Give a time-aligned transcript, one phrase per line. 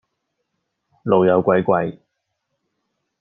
[1.03, 2.01] 老友鬼鬼